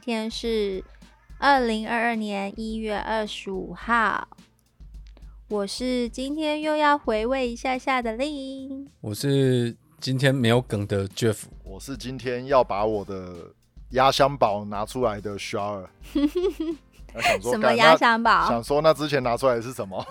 [0.00, 0.82] 今天是
[1.38, 4.26] 二零二二年一月二十五号。
[5.48, 13.52] 我是今天又要回味一下下的令，我是今天没有梗的 Jeff，我是今天要把我的
[13.90, 15.90] 压箱宝拿出来的 s h a r
[17.42, 18.48] 什么压箱宝？
[18.48, 20.02] 想说那之前拿出来的是什么？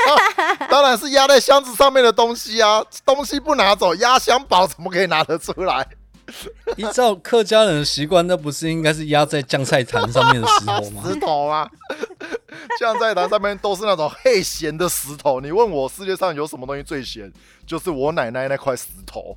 [0.70, 2.82] 当然是压在箱子上面的东西啊！
[3.04, 5.86] 东西不拿走，压箱宝怎么可以拿得出来？
[6.76, 11.02] 依照客家人的习惯，那不是应该是压在酱菜坛上面的石头吗？
[11.06, 11.68] 石头啊，
[12.78, 15.40] 酱菜坛上面都是那种黑咸的石头。
[15.40, 17.32] 你问我世界上有什么东西最咸，
[17.66, 19.36] 就是我奶奶那块石头。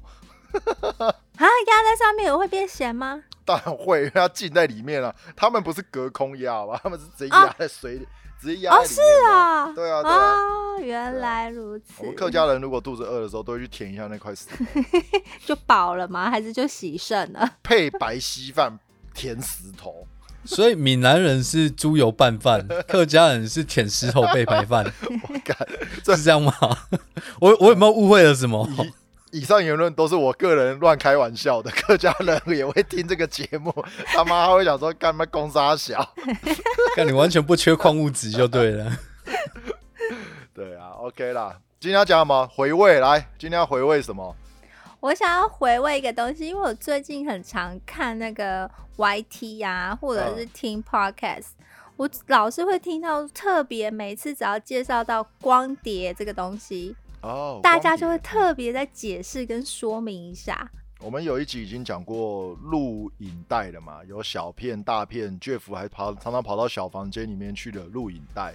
[0.52, 3.22] 啊，压在上面会变咸吗？
[3.50, 5.16] 当然会，因为它浸在里面了。
[5.36, 6.80] 他们不是隔空压吧？
[6.83, 8.08] 他们是直接压在水里。
[8.39, 10.38] 直接压哦，是啊，对啊，对啊，
[10.80, 11.86] 原来如此。
[11.97, 14.64] 我们客家人如果肚子饿的时候，都会去舔一下那块石头，
[15.45, 16.30] 就饱了吗？
[16.30, 17.50] 还是就洗肾了？
[17.64, 18.78] 配白稀饭
[19.14, 20.08] 舔石头。
[20.45, 24.86] 所以闽南人是猪油拌饭， 客家人是舔石头配白饭。
[25.28, 25.58] 我干，
[26.06, 26.53] 是这样吗？
[27.41, 28.66] 我我有没有误会了什么？
[29.31, 33.73] 以上言论都是我个人乱开玩笑的，客家人也会听这个节目，
[34.08, 36.13] 他妈会想说干嘛公杀小，
[36.95, 38.91] 看你完全不缺矿物质就对了。
[40.53, 42.47] 对啊，OK 啦，今天要讲什么？
[42.47, 44.35] 回味来，今天要回味什么？
[45.02, 51.52] 我想要回味一个东西，因为我最近很常看那个 YT 啊，或者是听 Podcast，
[51.95, 56.95] 我老是会听到特别每次只要介绍到光碟这个东西。
[57.22, 60.70] 哦，大家就会特别在解释跟说明一下。
[61.02, 68.53] 我们有一集已经讲过录影带了嘛，有小片、大片，Jeff 还跑常常跑到小房间里面去的录影带。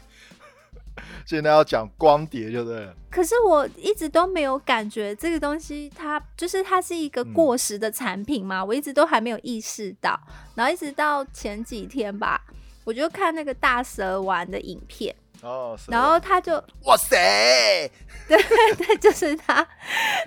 [1.27, 2.89] 现在要讲光碟，对不对？
[3.11, 10.19] 可是我一直都没有感觉这个东西，它就是它是一个过时的产品嘛，我一直都还没有意识到。
[10.55, 12.41] 然后一直到前几天吧，
[12.85, 15.17] 我就看那个大蛇丸的影片。
[15.45, 17.91] 哦，然后他就 哇塞，
[18.27, 18.37] 对
[18.75, 19.57] 对，就是他，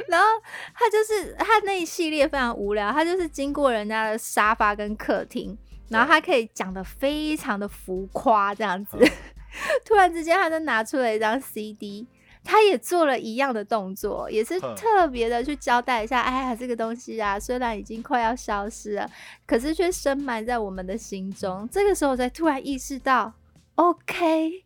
[0.07, 0.27] 然后
[0.75, 5.57] 他就是他那一系列非常无聊，他就是经过人家的沙发跟客厅，
[5.89, 8.97] 然后他可以讲的非常的浮夸这样子，
[9.83, 12.07] 突然之间他就拿出了一张 CD，
[12.43, 19.09] 他也做了一样的动作，也是特别的去交代一下，哎呀，这个东西啊，虽然已经快要消失了，
[19.47, 21.67] 可是却深埋在我们的心中。
[21.71, 23.33] 这个时候才突然意识到
[23.75, 24.63] ，OK。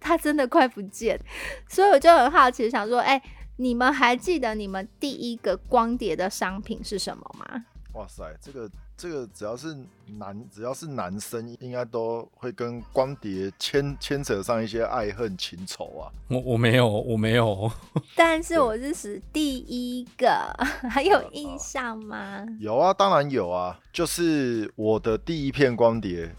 [0.00, 1.18] 它真的快不见，
[1.68, 3.20] 所以我就很好奇，想说，哎，
[3.56, 7.64] 你们还记得你们第一个光碟的商品是什么吗？
[7.94, 9.76] 哇塞，这个这个只要是
[10.18, 16.06] 男，只要是男生，应该都会跟光碟牵牵扯上一些爱恨情仇啊。
[16.28, 17.68] 我我没有，我没有，
[18.14, 20.54] 但是我是是第一个，
[20.88, 22.46] 还有印象吗？
[22.60, 26.32] 有啊，当然有啊，就是我的第一片光碟。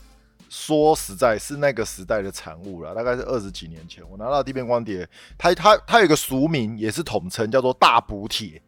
[0.49, 8.59] 说实在，是那个时代的产物了，大概是二十几年前，我拿到地面光碟，它它它有个俗名，也是统称，叫做大补帖，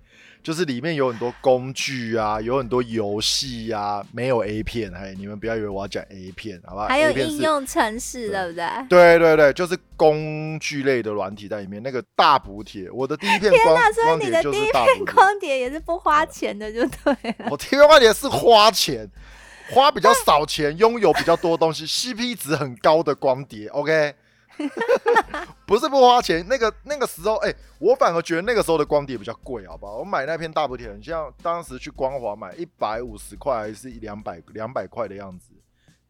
[0.43, 6.87] 就是里面有很多工具啊，有很多游戏啊，没有 A 片，嘿，你们不要以为我要讲 A 片，好吧？
[6.87, 8.67] 还有应用程式，对不对？
[8.87, 11.81] 对对对，就是工具类的软体在里面。
[11.81, 13.75] 那个大补帖，我的第一片光
[14.05, 17.47] 光碟就是大补帖，光碟也是不花钱的，就对了。
[17.49, 19.09] 我第一片光碟是花钱。
[19.73, 24.13] 花比较少钱，拥有比较多东西，CP 值很高的光碟，OK，
[25.65, 29.97] 不是不花钱，那个那个时候，哎，我反而觉得那个时候的光碟比较贵，好不好？
[29.97, 35.51] 我买那片大补帖，很像当时去光华买一百五十块还是一两百两百块的样子。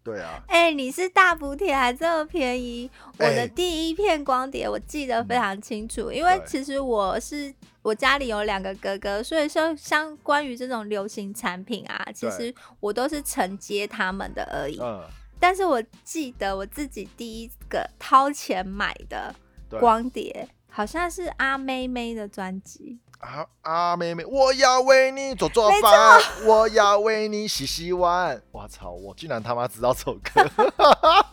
[0.04, 2.90] 对啊，哎，你是大补贴还这么便宜？
[3.20, 14.80] 我的第一片光碟我记得非常清楚，因为其实我是我家里有两个哥哥，所以说相关于这种流行产品啊，其实我都是承接他们的而已。
[14.80, 15.04] 嗯，
[15.40, 19.34] 但是我记得我自己第一个掏钱买的
[19.80, 23.00] 光碟，好像是阿妹妹的专辑。
[23.20, 28.42] 啊啊妹妹，我要为你做做饭，我要为你洗洗碗。
[28.52, 30.44] 我操，我竟然他妈知道这首歌！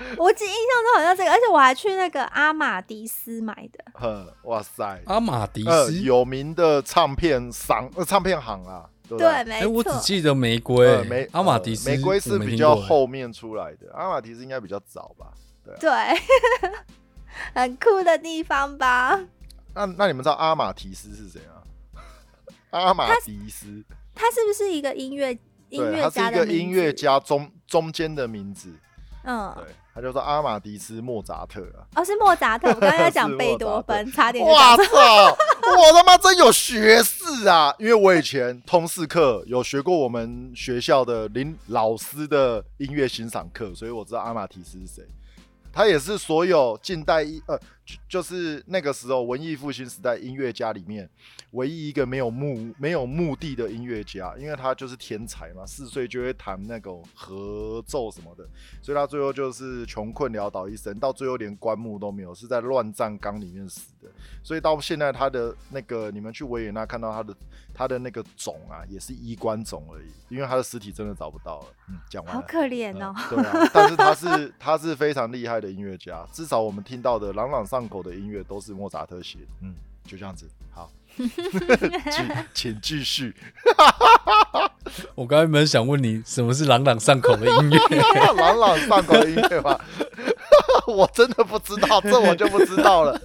[0.18, 3.84] 我只印象中好像这个，而且我还去那个阿玛迪斯买的。
[3.94, 8.88] 呵，哇塞，阿玛迪斯有名的唱片商、唱片行啊。
[9.08, 9.70] 对，没错。
[9.70, 15.32] 我只记得玫瑰，玫阿玛迪斯，玫瑰是比较后面出来的，阿玛迪斯应该比较早吧？
[15.64, 15.90] 对，对，
[17.54, 19.18] 很酷的地方吧？
[19.74, 21.64] 那那你们知道阿玛提斯是谁啊？
[22.70, 23.82] 阿玛迪斯，
[24.14, 25.32] 他是不是一个音乐
[25.70, 26.30] 音乐家？
[26.30, 28.70] 他是一个音乐家中中间的名字。
[29.24, 31.82] 嗯，对，他叫做阿马迪斯莫扎特啊。
[31.96, 35.36] 哦，是莫扎特，我刚刚要讲 是贝多芬，差点就哇讲操！
[35.76, 37.74] 我他妈真有学士啊！
[37.80, 45.04] 因为我以前通识课有学过我们学校的林老师的音乐欣赏课，所以我知道阿马迪斯是谁。
[45.72, 51.08] 他也是所有近代一呃，就就是那个时候文艺复兴时代音乐家里面
[51.52, 58.46] 唯一一个没有目没有目的的音乐家，因为他就是天才嘛，四岁就会弹那种合奏什么的，
[58.82, 64.10] 所以他最后就是穷困潦倒一生，到最后连棺木都没有，是在乱葬岗里面死的。
[64.42, 67.34] 所以到现在他的那个，你们去维也纳看到他的
[67.72, 71.66] 他的那个冢啊，也是衣冠冢而已，因为他的尸体真的找不到了。
[71.88, 72.40] 嗯，讲完了。
[72.40, 73.14] 好可怜哦。
[73.30, 79.46] 对啊，但是他是他是非常厉害的音乐家，至少我们听到的朗朗上口的音乐都是莫扎特写的。
[79.62, 79.74] 嗯，
[80.06, 83.36] 就这样子，好， 请请继续。
[85.14, 87.78] 我刚才原本想问你，什么是朗朗上口的音乐？
[88.34, 89.78] 朗朗上口的音乐吧，
[90.86, 93.20] 我真的不知道，这我就不知道了。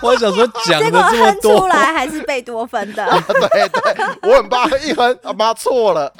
[0.00, 6.12] 我还想说讲的这么多出多，来还是贝多芬的，对对，我很怕一哼，他妈错了。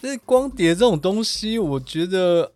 [0.00, 2.52] 但是光碟这种东西，我觉得，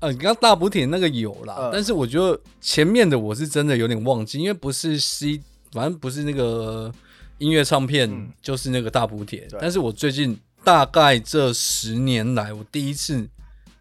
[0.00, 5.40] 呃，你刚刚大补帖那个有啦，嗯但是我觉得前面的我是真的有点忘记，因为不是 C，
[5.72, 6.92] 反正不是那个
[7.38, 9.48] 音乐唱片，嗯就是那个大补帖。
[9.60, 13.28] 但是我最近大概这十年来，我第一次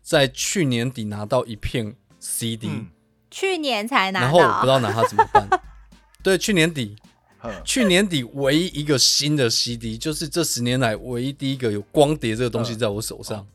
[0.02, 2.88] 在去年底拿到一片 CD，、嗯
[3.30, 4.68] 去年才拿然后我不知。
[4.68, 5.48] 道拿它怎么办。
[6.24, 6.96] 对，去年底，
[7.44, 13.46] 嗯去年底唯一一个新的 CD，就是这十年来唯一第一个有光碟这个东西在我手上。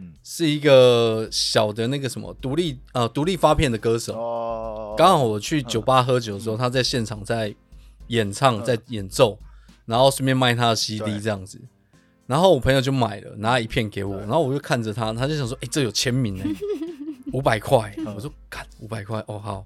[0.00, 0.12] 嗯。
[0.24, 7.54] 是一个小的那个什么独立呃独立发片的歌手，哦，刚好我去酒吧喝酒的时候，他在现场在
[8.08, 9.38] 演唱嗯在演奏，
[9.86, 11.60] 然后顺便卖他的 CD 这样子。
[12.26, 16.44] 然后我朋友就买了，拿一片给我，然后我就看着他，他就想说：“哎、这有签名呢，
[17.34, 18.14] 五百块。”嗯。
[18.14, 19.64] 我说：“看五百块哦好。”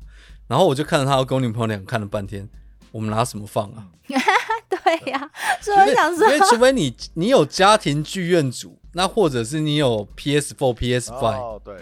[0.49, 2.49] 然后我就看着他跟我女朋友俩看了半天，
[2.91, 3.87] 我们拿什么放啊？
[4.09, 5.31] 对呀，
[5.61, 11.77] 所以我想因为说，除非你你有家庭剧院组，那或者是你有 PS4、PS5，、哦，对，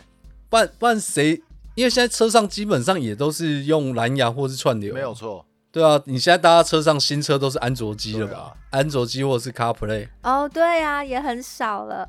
[0.48, 1.40] 不然不然谁？
[1.74, 5.14] 因为现在车上基本上也都是用蓝牙或是串流，没有。
[5.14, 5.44] 错。
[5.70, 8.52] 对啊，你现在大家车上新车都是安卓机了吧啊？
[8.68, 12.06] 安卓机或者是 CarPlay，哦，对啊，也很少了。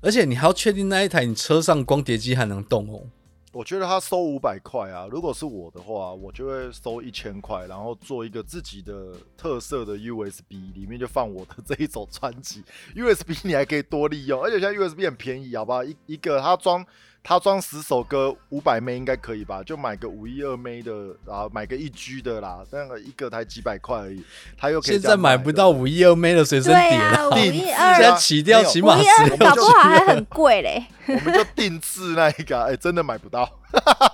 [0.00, 3.02] 而且你还要确定那一台你车上光碟机还能动哦。
[3.54, 12.64] 我觉得他收五百块啊，如果是我的话，我就会收一千块，然后做一个自己的特色的 USB，里面就放我的这一首专辑。
[12.96, 15.84] USB 你还可以多利用，而且现在 USB 很便宜，好不好？
[15.84, 16.84] 一一个它装
[17.26, 19.62] 它装十首歌，五百枚应该可以吧？
[19.62, 20.92] 就买个五一二枚的，
[21.26, 24.22] 然后买个一 G 的啦，那个一个才几百块而已，
[24.58, 30.84] 他又可以现在买不到五一二枚的随身碟了，五一二现在啊起掉起码是二搞不好还很贵嘞。
[31.06, 33.50] 我们就定制那一个啊，哎、真的买不到，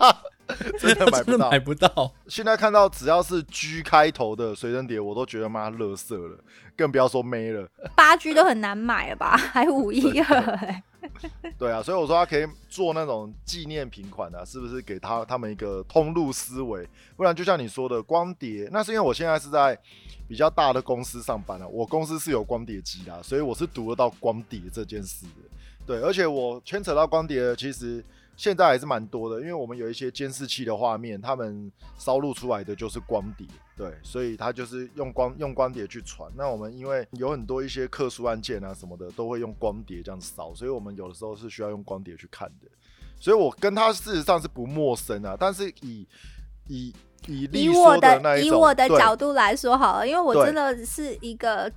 [0.78, 1.58] 真的买不到买。
[1.58, 2.12] 不到。
[2.28, 6.38] 现在看到只要是 G 开头的随身碟，我都觉得妈乐色了，
[6.76, 7.68] 更不要说妹了。
[7.96, 9.36] 八 G 都很难买了吧？
[9.36, 10.82] 还五一二哎，
[11.58, 16.88] 对啊，所以我说他可以做那种纪念品款啊，是不是给他他们一个通路思维？
[17.16, 19.78] 不然就像你说的光碟，那是因为我现在是在
[20.28, 25.32] 比较大的公司上班啊，我公司是有光碟机的，所以我是读得到光碟这件事的。
[25.86, 28.04] 对，而且我牵扯到光碟，其实
[28.40, 36.32] 现在还是蛮多的，因为我们有一些监视器的画面，他们烧录出来的就是光碟，对，所以它就是用光用光碟去传。
[36.34, 42.68] 那我们因为有很多一些特殊案件啊什么的，都会用光碟这样烧，所以我们有的时候是需要用光碟去看的。
[43.20, 46.08] 所以我跟他事实上是不陌生啊，但是以
[46.66, 46.94] 以
[47.26, 51.70] 以以我说那一种，以我的角度来说好了，因为我真的是一个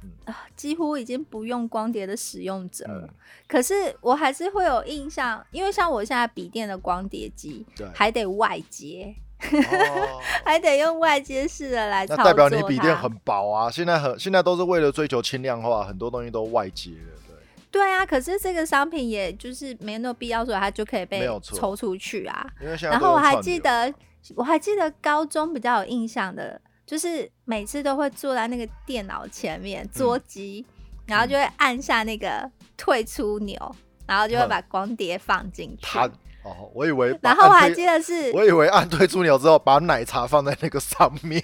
[0.55, 3.01] 几乎已经不用光碟的使用者了。
[3.03, 3.09] 嗯，
[3.47, 9.13] 可是我还是会有印象，因为像我现在笔电的光碟机对，还得外接，
[9.51, 13.69] 哦， 还得用外接式的来操作那作代表你笔电很薄啊。
[13.69, 17.32] 现在很现在都是为了追求轻量化，很多东西都外接了，
[17.73, 17.91] 对。
[17.91, 22.45] 啊，可是这个商品也就是没那么必要，所以它就可以被抽出去啊。
[22.61, 23.91] 因为现在然后我还记得，
[24.35, 30.63] 我还记得高中比较有印象的，就是每次都会坐在那个电脑前面桌机，
[31.07, 33.75] 然后就会按下那个退出钮，
[34.05, 35.85] 然后就会嗯把光碟放进去。
[35.85, 36.07] 弹
[36.43, 41.41] 哦，我以为 然后我还记得是我以为按退出钮之后，把奶茶放在那个上面，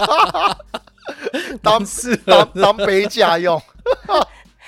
[1.62, 3.60] 当是当当杯架用。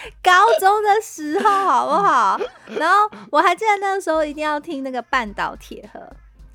[0.22, 2.40] 高中的时候，好不好？
[2.78, 6.00] 然后我还记得那个时候一定要听那个半岛铁盒，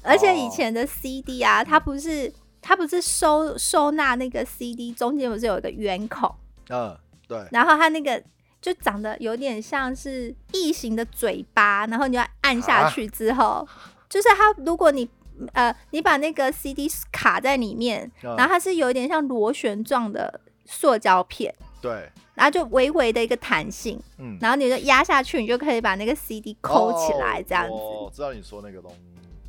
[0.03, 6.33] 而且以前的 CD 啊，它不是它不是收收纳那个 CD 中间不是有一个圆孔，
[6.69, 8.21] 嗯，对，然后它那个。
[8.59, 13.65] 就长得有点像是异形的嘴巴，然后你要按下去之后，
[14.09, 15.07] 就是它如果你
[15.53, 18.35] 呃你把那个 CD 卡在里面，嗯。
[18.35, 27.71] 然后它是有一点像螺旋状的塑胶片，对，然后就微微的一个弹性，嗯，然后你就压下去，你就可以把那个 CD 抠起来，这样子。
[27.73, 28.97] 哦我知道你说那个东西。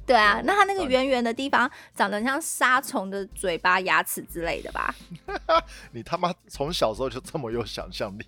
[0.07, 4.95] 对啊哦，那它那个圆圆的地方长得很像沙虫的嘴巴、牙齿之类的吧？
[5.93, 8.25] 你他妈从小时候就这么有想象力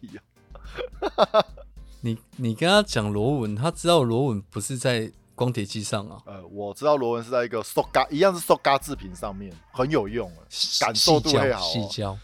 [1.16, 1.42] 啊！
[2.02, 10.44] 你你跟他讲螺纹，他知道螺纹不是在光碟机上啊，呃，我知道螺纹是在一个塑胶，一样是塑胶制品上面，很有用啊，
[10.80, 11.70] 感受度细胶会好、哦。
[11.72, 12.18] 细胶，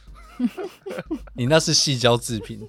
[1.34, 2.66] 你那是细胶制品。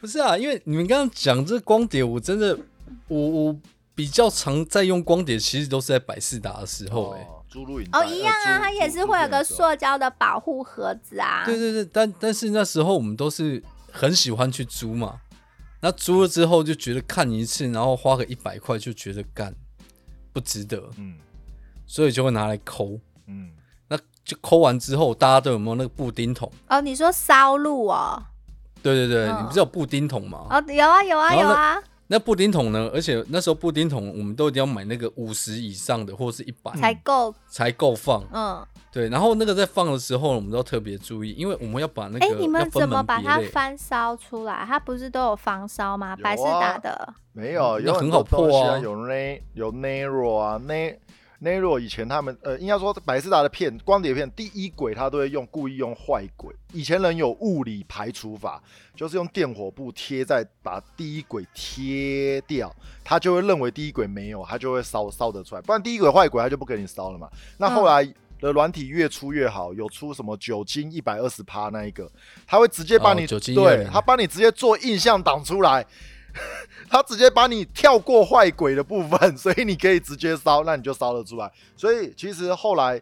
[0.00, 2.58] 不是啊，因为你们刚刚讲这光碟，我真的，
[3.06, 3.56] 我我
[3.94, 9.44] 比较常在用光碟，其实都是在百事达的时候、哎、影哦，一样啊，它也是会有个。
[9.44, 11.44] 塑胶的保护盒子啊。
[11.44, 15.20] 对对对，但但是那时候我们都是很喜欢去租嘛，
[15.82, 19.54] 那租了之后就觉得看一次，然后花个一百块就觉得干
[20.32, 21.16] 不值得，嗯
[21.86, 22.98] 所以就会拿来抠。
[23.26, 23.59] 嗯，那
[24.30, 26.48] 就抠完之后，大家都有没有那个布丁桶？
[26.68, 28.22] 哦，你说烧录哦？
[28.80, 30.46] 对对对，嗯你不是有布丁桶吗？
[30.48, 32.88] 哦，有啊有啊然后呢有啊，那布丁桶呢？
[32.94, 37.34] 而且那时候布丁桶我们都一定要买那个五十以上的，或者是一百、才够。
[37.48, 38.22] 才够放。
[38.32, 43.48] 嗯，对，然后那个在放的时候，我们都要特别注意，因为我们要把那个哎，你们分怎么把它类。
[43.48, 44.64] 翻烧出来？
[44.66, 46.08] 它不是都有防烧吗？
[46.08, 47.14] 有啊百事达的。
[47.32, 50.98] 没有，那很有多好破啊东西啊，有 N 有 Nero 啊，N
[51.42, 58.62] Nero 以前他们呃，应该说百事达的片光碟片第一轨他都会用故意用坏轨，以前人有物理排除法，
[58.94, 67.28] 就是用电火布贴在把第一轨贴掉，他就会认为第一轨没有，他就会烧烧得出来，不然第一轨坏轨他就不给你烧了嘛。
[67.58, 68.12] 那后来。
[68.40, 72.10] 的软体越出越好，有出什么酒精一百二十趴那一个，
[72.46, 75.84] 他会直接帮你、哦酒精对他帮你直接做印象挡出来，
[76.88, 81.50] 他直接把你跳过坏鬼的部分，所以你可以直接烧，那你就烧得出来。
[81.76, 83.00] 所以其实后来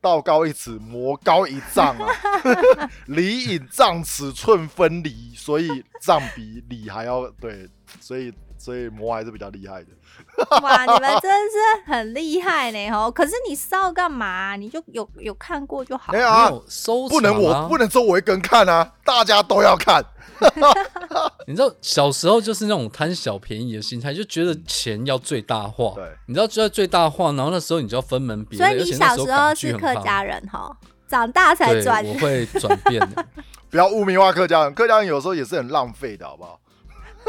[0.00, 2.12] 道高一尺，魔高一丈啊，
[3.06, 7.68] 理引丈尺寸分离，所以丈比理还要对，
[8.00, 8.32] 所以
[8.66, 9.88] 所以魔还是比较厉害的。
[10.60, 13.08] 哇，你们真的是很厉害呢哦！
[13.08, 14.56] 可是你烧干嘛？
[14.56, 16.18] 你就有有看过就好没。
[16.18, 20.04] 有收不能我不能说我一个人看啊，大家都要看。
[21.46, 25.92] 你知道小时候就是那种贪小便宜的心态，就觉得钱要最大化。
[25.94, 32.04] 对，你知道就要最大化，然后那时候你就要分门别类，所以你小时候是客家人哈，长大才对，转。
[32.04, 33.24] 我会转变的。
[33.70, 36.58] 不要污名化客家人，客家人有时候也是很浪费的，好不好？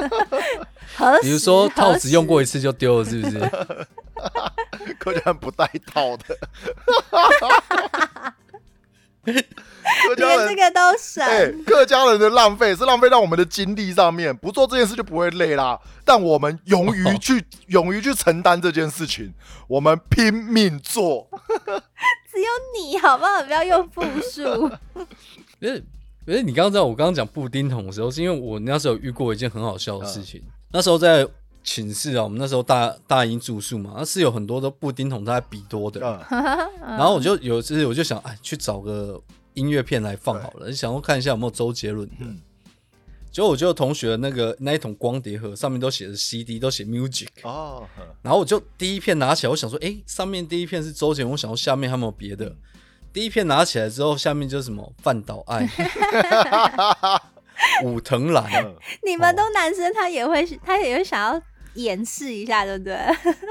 [0.98, 3.40] 何比如说套子用过一次就丢了，是不是？
[5.00, 6.38] 客家人不带套的。
[9.28, 11.24] 客时家人连这个都省。
[11.24, 15.80] 哎、客家人的浪费是浪费到我们的精力上面，不做这件事就不会累啦。
[16.06, 19.34] 但我们勇于去、 勇于去承担这件事情，
[19.68, 21.28] 我们拼命做。
[22.32, 23.44] 只有你好不好？
[23.44, 24.72] 不要用复数。
[25.60, 25.84] 因为
[26.28, 30.42] 因为你刚刚知道我刚刚讲布丁桶的时候，是因为我那时候有遇过一件很好笑的事情。
[30.72, 31.26] 那时候在
[31.64, 36.26] 寝室啊，我们那时候大大一住宿嘛，那是有很多都布丁桶，大概比多的。
[36.30, 36.38] 嗯，
[36.98, 39.22] 然后我就有一次我就想，哎，去找个
[39.54, 42.16] 音乐片来放好了，就想要看一下有没有周杰伦的。
[42.22, 42.42] 嗯
[43.30, 47.28] 结果我就同学那个那一桶光碟盒上面都写着 CD，都写 music。
[47.44, 47.88] 哦，
[48.24, 52.52] 然后我就第一片拿起来，我想说，哎，上面第一片是周杰伦，我想说下面还有没有别的。
[53.18, 55.68] 第一片拿起来之后，下面就是什么范岛爱、
[57.84, 61.42] 武藤兰，嗯你们都男生，他也会，他也会想要
[61.74, 62.96] 掩饰一下，对不对？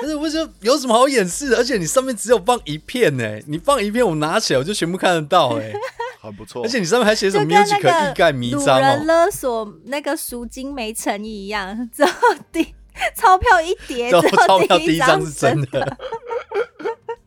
[0.00, 1.56] 但是我就有什么好掩饰的？
[1.56, 5.72] 而且你上面只有放一片呢，你放一片，我拿起来我就全部看得到哎。
[6.22, 6.62] 很不错。
[6.62, 9.04] 而且你上面还写什么就跟那 music 个欲盖弥掳彰人哦。
[9.04, 12.12] 勒索那个赎金没诚意一样，之后
[12.52, 12.72] 第
[13.16, 15.98] 钞票一叠，之后钞票第一张是真的，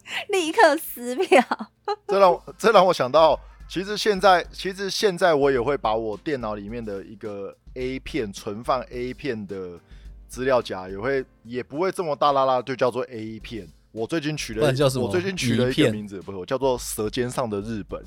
[0.30, 1.44] 立刻撕票。
[2.08, 9.80] 这让我这让我想到，其实现在其实现在我也会把我电脑里面的一个 A 片存放 A 片的
[10.28, 13.68] 资料夹，也会也不会这么大啦啦，就叫做 A 片。
[13.92, 18.00] 我最近取了不然叫什么我最近取了一个名字，不是，我叫做《舌尖上的日本》。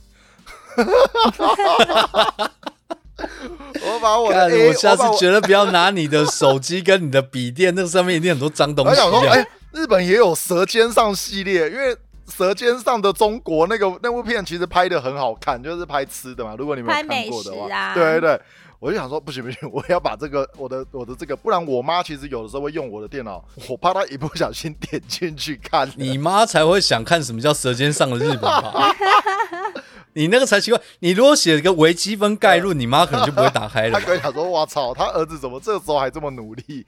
[3.85, 9.47] 我把我的 A，我下次绝对不要拿你的手机跟你的笔电，那个上面一定很多脏东西我想说，哎、啊。
[9.73, 11.95] 日本也有《舌尖上》系列，因为
[12.29, 16.55] 《舌尖上的中国》那个那部片其实拍的很好看，就是拍吃的嘛。
[16.59, 18.41] 如果你们有看过的话，啊对对对，
[18.83, 25.89] 我就想说，不行不行，我要把这个我的我的这个，不然我妈其实有的时候会用我的电脑，我怕她一不小心点进去看。
[25.95, 28.93] 你妈才会想看什么叫舌尖上的日本吧？
[30.15, 30.81] 你那个才奇怪。
[30.99, 34.05] 你如果写一个微积分概论，你妈可能就不会打开了他。
[34.05, 36.85] 可能想说：“我操，他儿子怎么这个时候还这么努力？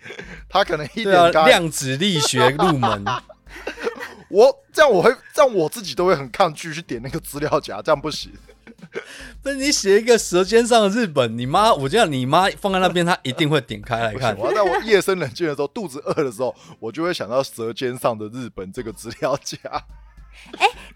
[0.49, 3.05] 他可能一点，量子力学入门，
[4.29, 8.33] 我这样我会这样我自己都会很抗拒去点那个资料夹，这样不行。
[9.43, 14.37] 不是你写一个《舌尖上的日本》，你妈，我这样你妈放在那边，她一定会点开来看。
[14.39, 19.59] 我要在我夜深人静的时候，肚子饿的时候，我就会想到《舌尖上的日本》这个资料夹。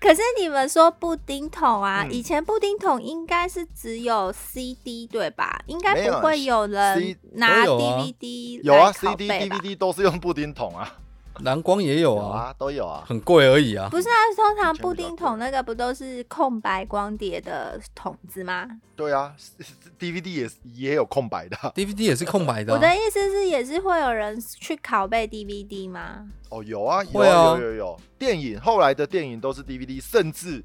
[0.01, 5.61] 可是你们说布丁桶啊，嗯以前布丁桶应该是只有 CD 对吧？
[5.67, 10.93] 应该不会有人拿都有啊 DVD 有啊来拷，CD、贝吧 DVD 都是用布丁桶啊，
[11.43, 13.05] 蓝光也有啊，有啊，都有啊。
[13.07, 13.89] 很贵而已啊。
[13.91, 18.67] 不是啊，通常布丁桶那个不都是空白光碟的筒子吗？
[18.97, 19.35] 对啊
[19.99, 22.77] ，DVD 也也有空白的啊、DVD 也是空白的、啊。
[22.77, 26.27] 我的意思是，也是会有人去拷贝 DVD 吗？
[26.51, 28.01] 哦，有啊，有会啊有有有。
[28.19, 30.65] 电影后来的电影都是 DVD，甚至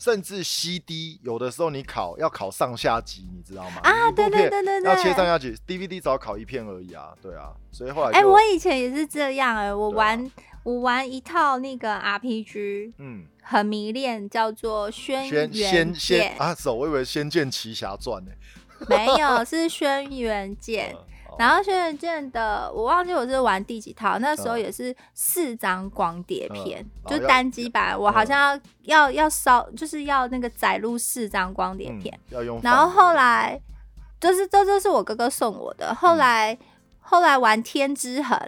[0.00, 3.80] 甚至 CD，有的时候你考要考上下集，你知道吗？
[3.84, 5.26] 啊，对对对对对要切上。
[5.26, 10.30] 下集，DVD 只要考一片而已啊，对啊，所以后来哎、就我以前也是这样哎、我玩、
[10.64, 18.32] 我玩一套那个 RPG，嗯，很迷恋，叫做《轩先辕先先剑》啊，是哦，我以为《仙剑奇侠传》呢。
[18.88, 20.94] 没有，是《轩辕剑》。
[20.96, 21.04] 嗯
[21.38, 32.14] 然后《轩辕剑》的我忘记我是玩第几套，那时候嗯也是四张光碟片，嗯就单机版，我好像要要要烧，就是要那个载入四张光碟片。
[32.30, 32.60] 嗯要用。
[32.62, 33.60] 然后后来
[34.20, 36.56] 就是这就是我哥哥送我的，后来、
[37.00, 38.38] 后来玩《天之痕》，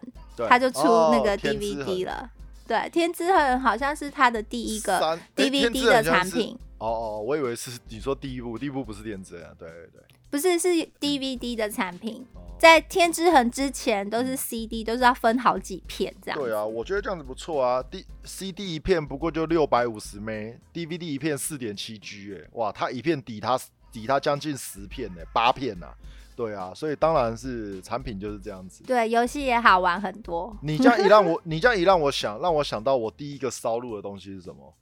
[0.49, 2.31] 他就出那个 DVD 痕了。
[2.67, 10.03] 对，《天之痕》好像是他的第一个 DVD 的产品，哦哦，我以为是你说第一部，第一部不是电子啊，对对对。
[10.33, 12.27] 不是是 DVD 的产品。
[12.35, 16.39] 哦在《天之痕》之前都是 CD，都是要分好几片这样。
[16.39, 17.83] 对啊，我觉得这样子不错啊。
[17.83, 23.59] D CD 一片不过就六百五十枚 DVD 一片四点七 G，哎，哇，它一片抵它
[23.91, 25.89] 抵它将近十片呢，八片呐、
[26.37, 28.85] 对啊，所以当然是产品就是这样子。
[28.85, 30.57] 对，游戏也好玩很多。
[30.63, 34.73] 你这样一让我， 你这样一让我想，让我想到我第一个烧录的东西是什么？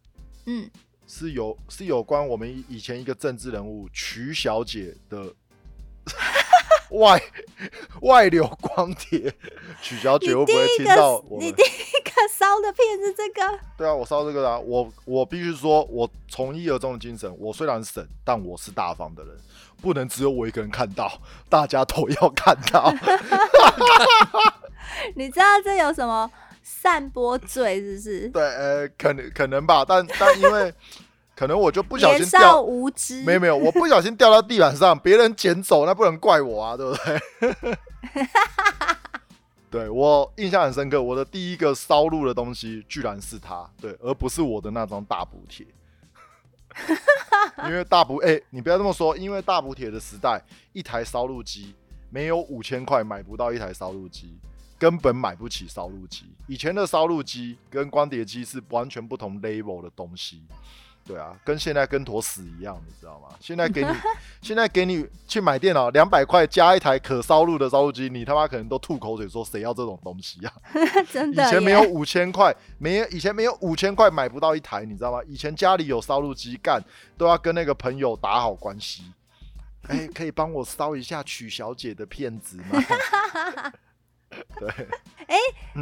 [0.45, 0.71] 嗯，
[1.11, 5.35] 是有是有关我们以以前一个政治人物曲小姐的
[6.93, 7.21] 外
[8.03, 9.35] 外流光碟。
[9.83, 11.63] 曲小姐会不会听到你第？
[11.63, 13.59] 一个烧的片是这个？
[13.77, 19.37] 对啊，我烧这个啊，我我必须说，我从一而终的精神，我虽然省，但我是大方的人，
[19.83, 22.95] 不能只有我一个人看到，大家都要看到。
[25.17, 26.31] 你知道这有什么
[26.71, 28.29] 散播罪是不是？
[28.29, 30.73] 对，呃，可能可能吧，但但因为
[31.35, 33.25] 可能我就不小心掉，无知。
[33.25, 37.79] 没有没有，我不小心掉到地板上，别人捡走，那不能怪我啊，对不对？
[39.71, 45.67] 对我印象很深刻，我的第一个烧录的东西居然是它，对，而不是我的那张大补贴。
[47.67, 51.75] 因为大补，哎、你不要这么说，因为大补贴的时代，一台烧录机
[52.11, 54.39] 没有五千块买不到一台烧录机，
[54.81, 56.25] 根本买不起烧录机。
[56.47, 60.43] 以前的烧录机跟光碟机是完全不同 level 的东西。
[61.03, 63.29] 对啊，跟现在跟坨屎一样，你知道吗？
[63.41, 63.89] 现在给你，
[64.41, 70.53] 现在给你去买电脑，两百块加一台可烧录的烧录机，你他妈可能都吐口水说谁要这种东西啊？
[71.13, 71.45] 真的。
[71.45, 75.21] 以前没有五千块，没有以前没有五千块买不到一台，你知道吗？
[75.27, 76.83] 以前家里有烧录机干，
[77.19, 79.05] 都要跟那个朋友打好关系。
[79.89, 82.81] 哎、可以帮我烧一下曲小姐的片子吗？
[84.61, 84.69] 对，
[85.27, 85.37] 哎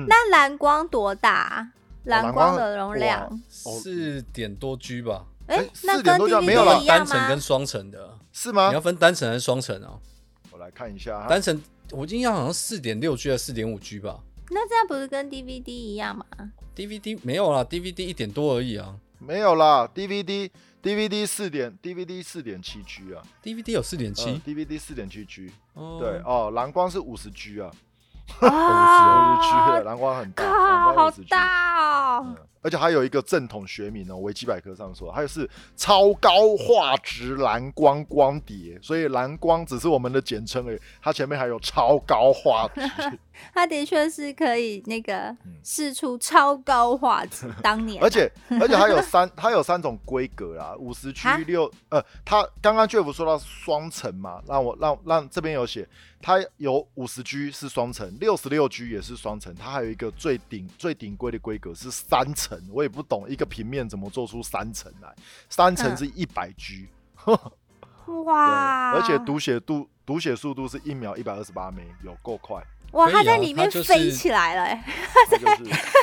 [0.06, 1.68] 那蓝光多大啊？
[2.04, 3.26] 蓝蓝光光的容量？
[3.64, 7.40] 哦四点多 G 吧，哎、哎4那跟点多就 DVD 没有了一单层跟吗？
[7.42, 8.80] 双层的，是吗你要？
[8.80, 10.00] 分单层还是双层哦？
[10.50, 11.60] 我来看一下哈，单层
[11.90, 16.24] 我印象好像四点六 G 还是四点五 G 吧那这样不是跟 DVD 一样吗
[16.74, 20.48] ？？DVD 没有啦，DVD 一点多而已啊没有啦，DVD
[20.82, 27.70] DVD 四点 DVD 四点七 G 啊，，DVD 有四点嗯七，DVD 四点七 G，哦对哦，蓝光是五十 G 啊，
[28.40, 32.24] 啊五十 G 的蓝光很大，好光50 G 大哦！
[32.26, 43.18] 嗯，而且还有一个正统学名哦，维基百科上说，还有是超高画质蓝光光碟，所以蓝光只是我们的简称而已，它前面还有超高画质。
[43.54, 48.04] 它的确是可以那个嗯试出超高画质，当年啊。
[48.04, 51.36] 而且而且它有三，它有三种规格啦，五十 G 哈？
[51.46, 55.88] 六，呃，它刚刚 Jeff 说到双层嘛，让我让让这边有写，
[56.20, 65.14] 它有五十 G 是双层，六十六 G 也是双层，它还有一个最顶最顶规的规格是三层，我也不懂一个平面怎么做出三层来，
[65.50, 66.88] 三层嗯是一百 G，、
[68.24, 72.62] 哇，而且读写度读写速度是一秒一百二十八枚，有够快。
[72.92, 74.82] 哇，它在里面飞起来了、欸，
[75.12, 75.46] 它就是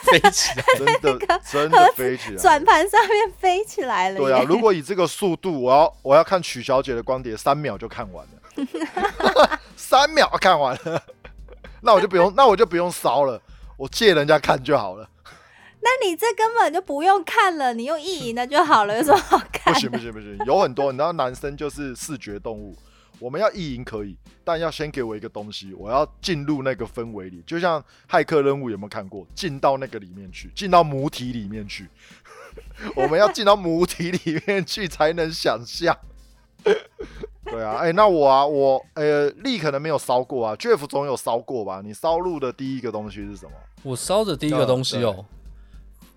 [0.04, 0.64] 飞起来。
[0.78, 2.38] 真的真的飞起来。
[2.38, 4.20] 转盘上面飞起来了。
[4.20, 11.02] 对啊，如果以这个速度，我要我要看曲小姐的光碟，三秒就看完了， 三秒看完了，
[11.82, 13.42] 那我就不用，那我就不用烧了，
[13.78, 15.10] 我借人家看就好了。
[15.86, 19.72] 那你这根本就不用看了，你用意淫的就好了，有什么好看？
[19.72, 22.76] 不行不行不行，有很多，你知道男生就是视觉动物，
[23.20, 29.28] 我们要意淫可以，但要先给我一个东西，我要进入那个氛围里，就像骇客任务有没有看过？
[29.36, 31.88] 进到那个里面去，进到母体里面去，
[32.98, 35.96] 我们要进到母体里面去才能想象。
[37.44, 41.80] 对啊，哎、那我啊，我呃，力可能没有烧过啊，Jeff 总有烧过吧？
[41.86, 43.52] 你烧录的第一个东西是什么？
[43.84, 45.24] 我烧的第一个东西哦，《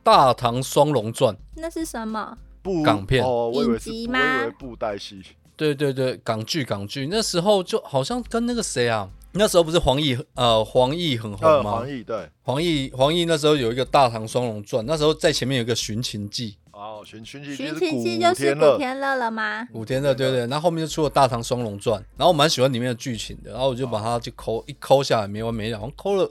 [0.02, 1.34] 大唐双龙传》。
[1.56, 2.36] 那是什么？
[2.62, 5.22] 布港片哦，我以为是我以影集吗为布袋戏。
[5.56, 11.70] 对对对，港剧港剧，那时候就好像跟那个谁啊，那时候不是黄奕呃黄奕很呃，红吗？
[11.72, 26.30] 黄奕对，黄奕黄奕那时候有一个《大唐双龙传》，那时候在前面有一个《寻秦记哦，寻寻奇寻秦记就是古天乐古，天乐了吗？》，古天乐对对，然后后面就出了《大唐双龙传》，然后我蛮喜欢里面的剧情的，然后我就把它就抠一抠下来没完没了，好像抠了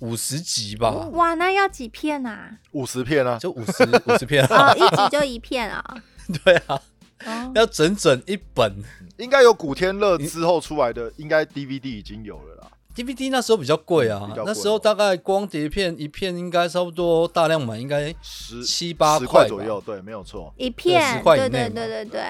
[0.00, 2.58] 五十集吧，哇，那要几片啊？
[2.72, 5.82] 五十片啊，就五十 五十片，哦，一集就一片啊、
[6.44, 6.80] 对啊，
[7.24, 8.82] 哦，要整整一本。
[9.16, 12.68] 应该有古天乐之后出来的，应该 DVD 已经有了啦。
[12.94, 20.52] DVD 那时候比较贵啊那时候大概光碟片一片应该差不多大量买应该十七八十块左右，对，没有错。
[20.56, 22.22] 一片，10块以对对对对对，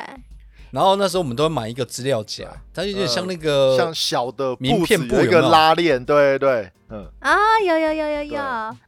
[0.76, 5.50] 然后那时候我们都会买一个资料夹，它有点像那个，像小的名布子有一个片布有没有？
[5.50, 7.34] 拉链，对对，嗯，啊，
[7.66, 8.36] 有有有有有，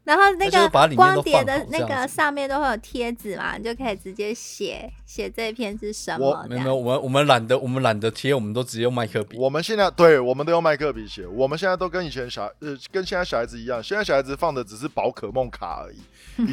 [0.05, 9.39] 然后那个光碟的那个上面都会有贴纸嘛，你就可以直接写写这一篇是什我么，这没有没有，我们我们懒得我们懒得贴，我们都直接用麦克笔。
[9.39, 15.97] 我们现在对，我们都用麦克笔写，我们现在都跟以前小呃跟现在小孩子一样，现在小孩子放的只是宝可梦卡而已，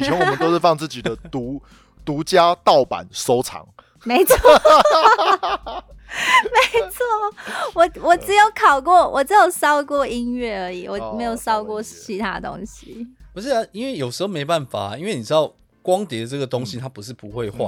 [0.00, 1.62] 前我们都是放自己的独
[2.06, 3.68] 独家盗版收藏。
[4.06, 4.36] 没错，
[6.54, 7.04] 没错，
[7.74, 13.06] 我我只有考过，我只有烧过音乐而已，我哦没有烧过其他东西。
[13.34, 17.66] 不是啊，因为有时候没办法、因为你知道光碟这个东西它不是不会坏，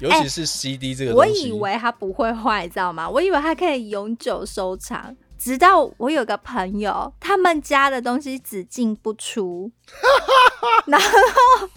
[0.00, 1.48] 尤其是 CD 这个我东西。
[1.48, 3.08] 以为它不会坏，你知道吗？
[3.08, 5.16] 我以为它可以永久收藏。
[5.38, 9.72] 直到我有个朋友，他们家的东西只进不出，
[10.86, 11.08] 然后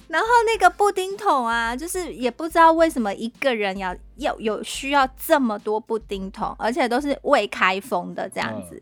[0.08, 8.82] 然后那个布丁桶啊，就是也不知道为什么一个人要要有需要这么多布丁桶，而且都是未开封的这样子。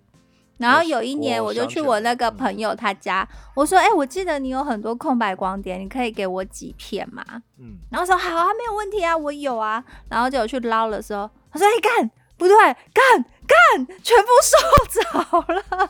[0.58, 7.26] 然后有一年，我我就去我那个朋友他家，我说：“哎、我记得你有很多空白光碟，你可以给我几片吗？”
[7.60, 9.84] 嗯，然后说好啊，没有问题啊，我有啊。
[10.10, 15.90] 然后就有去捞的时候，他说：“哎、干，不对，干干，全部收走了。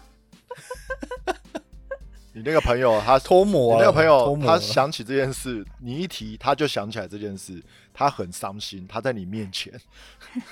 [2.34, 7.62] 你那个朋友他脱模啊，你那个朋友他想起这件事，你一提他就想起来这件事，
[7.94, 9.72] 他很伤心，他在你面前，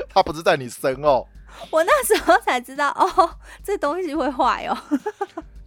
[0.12, 1.26] 他不是在你身哦。”
[1.70, 3.30] 我那时候才知道，哦，
[3.64, 4.76] 这东西会坏哦。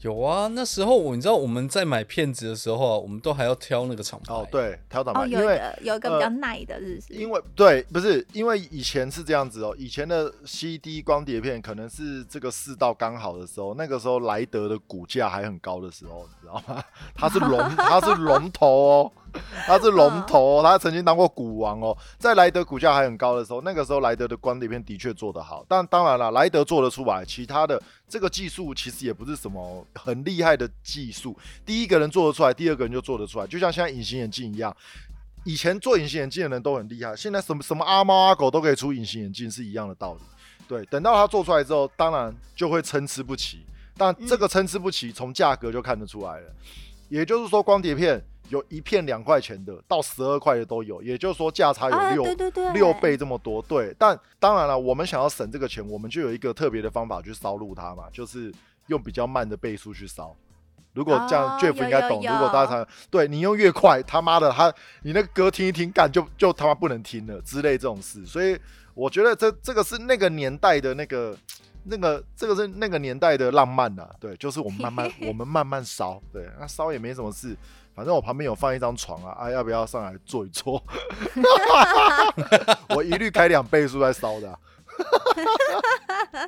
[0.04, 4.34] 有啊，那时候我你知道我们在买片子的时候啊，我们都还要挑那个厂牌。
[4.34, 7.14] 哦，，对，挑档哦，牌，因为有一个有一个比较呃耐的，是不是？
[7.14, 16.84] 因为对，不是因为以前是这样子哦，以前的 CD 光碟片可能是这个世道刚好的时候，那个时候莱德的股价还很高的时候，你知道吗？
[17.16, 19.12] 它是龙，它是龙头哦，
[19.66, 21.98] 它是龙头、哦，它曾经当过股王哦。
[22.18, 34.76] 在莱德股价还很高的时候，那个时候莱德的光碟片的确做得好，但当然了，莱德做得出来，其他的这个技术其实也不是什么很厉害的技术，第一个人做得出来，第二个人就做得出来，就像现在隐形眼镜一样。
[35.46, 40.22] 以前做隐形眼镜的人都很厉害，现在什么什么阿猫阿狗都可以出隐形眼镜，是一样的道理。
[40.68, 43.66] 对，等到他做出来之后，当然就会参差不齐。
[43.98, 46.48] 但这个参差不齐，从价格就看得出来了。
[47.10, 48.20] 也就是说，光碟片
[48.54, 53.60] 有一片两块钱的，到十二块的都有，也就是说价差有啊，六、对对对，六倍这么多。
[53.64, 58.54] 对，但当然了，我们想要省这个钱，我们就有一个特别的方法去烧录它嘛，就是
[58.88, 60.36] 用比较慢的倍数去烧。
[60.94, 62.22] 如果这样、哦 Jeff 应该懂。
[62.22, 68.24] 有如果大家常对你用越快，他妈的他你那个歌听一听，干就就他妈不能听了之类这种事。
[68.24, 68.56] 所以
[68.94, 71.36] 我觉得这这个是那个年代的那个
[71.86, 77.58] 那个这个是那个年代的浪漫呐、对，就是我们慢慢 我们慢慢烧，对，那烧也没什么事。
[77.96, 80.84] 反正我旁边有放一张床啊，啊，要不要上来坐一坐？
[82.96, 84.60] 我一律开两倍数在烧的啊、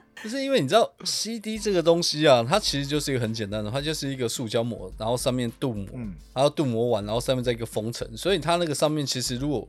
[0.22, 9.68] 不是因为你知道 CD 这个东西啊，它其实就是一个很简单的，它就是一个塑胶膜，然后上面镀膜，嗯，然后镀膜完，然后上面再一个封层，所以它那个上面其实如果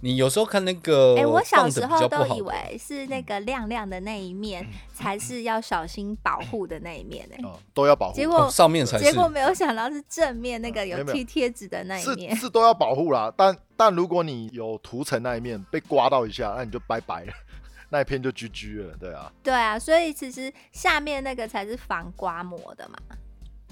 [0.00, 8.14] 你有时候看那个哎、我小时候都以为是那个亮亮的那一面才是要小心保护的那一面呢、嗯，都要保护。
[8.16, 12.36] 结果哦上面才是结果没有想到是正面那个有贴贴纸的那一是面。
[12.36, 17.32] 是都要保护啦，但但如果你有涂层那一面被刮到一下，那你就拜拜了，
[17.90, 19.32] 那一片就 GG 了，对啊。
[19.42, 22.98] 对啊，所以其实下面那个才是防刮膜的嘛。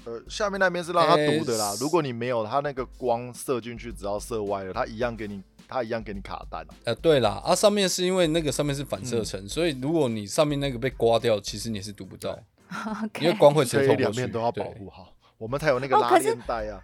[0.05, 1.73] 呃，下面那边是让它诶读的啦。
[1.79, 6.65] 如果你没有，它那个光射进去，只要射歪了，它一样给你，它一样给你卡单。
[6.85, 12.37] 呃，对啦，啊，上面是因为那个上面是反射嗯层，所以如果你上面那个被刮掉，其实你是读不到，
[13.21, 14.01] 因为光会接透过去。
[14.01, 16.79] 两面都要保对护好，我们才有那个拉链带啊。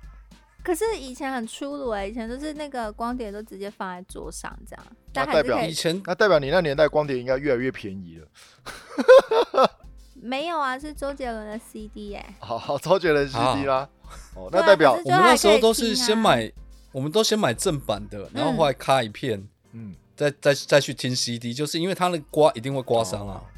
[0.63, 9.69] 可是以前很粗鲁哎、以前都是那个光碟都直接放在桌上这样，但那代表以以前那代表你那年代光碟应该越来越便宜了。
[10.15, 13.89] 没有啊，是周杰伦的 CD 哎、 好好，周杰伦 CD 啦。
[14.35, 16.49] 哦，那代表我们那时候都是先买，
[16.93, 23.41] 我们都先买正版的，然后后来卡一片，嗯，再再再去听 CD，就是因为它那个刮一定会刮伤啊。
[23.43, 23.49] 哦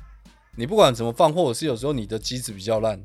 [0.58, 2.98] 你不管怎么放，或者是有时候你的机子比较烂，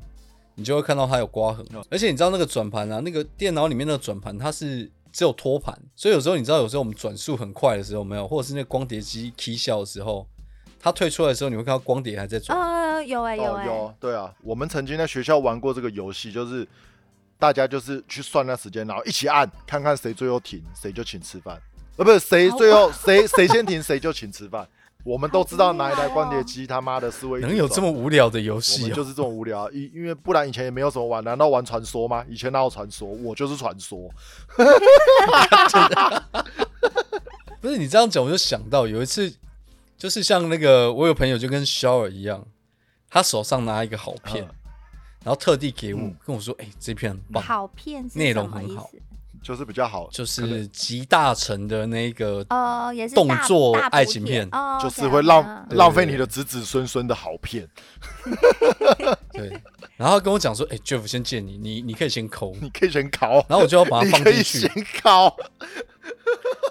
[0.55, 1.65] 你就会看到它有刮痕。
[1.73, 10.25] 哦而且你知道那个转盘啊，那个电脑里面那个转盘它是只有托盘，所以有时候你知道，有时候我们转速很快的时候，没有，或者是那个光碟机 key 笑的时候，
[10.79, 12.57] 它退出来的时候，你会看到光碟还在转。
[12.57, 16.65] 哦，有哎、有哎、哦有，对啊，我们曾经在学校玩过这个游戏，就是
[17.41, 21.59] 大家就是去算那时间，然后一起按，看看谁最后停，谁就请吃饭。
[21.97, 24.67] 呃，不是谁最后谁谁先停，谁就请吃饭。
[25.03, 32.23] 我们都知道哪一台光碟机他妈的是会能有这么无聊的游戏哦、就是这么无聊，因因为不然以前也没有什么玩，难道玩传说吗？
[32.29, 33.07] 以前哪有传说？
[33.07, 34.07] 我就是传说。
[37.59, 39.33] 不是你这样讲，我就想到有一次，
[39.97, 42.45] 就是像那个我有朋友就跟肖尔一样，
[43.09, 44.49] 他手上拿一个好片，嗯
[45.23, 46.15] 然后特地给我、嗯。
[46.25, 48.89] 跟我说：“哎、这片很棒，好片内容很好。
[49.43, 54.47] 就是比较好，就是集大成的那个哦，也是动作爱情片。
[54.51, 57.67] 哦，就是会 OK，浪费你的子子孙孙的好片。
[59.33, 59.49] 对。”
[59.97, 62.55] 然后他跟我讲说：“哎、j e f f 先借你，你你可以先抠。
[62.61, 64.59] 你可以先抠，”然后我就要把它放进去。
[64.59, 64.69] 先
[65.01, 65.35] 抠，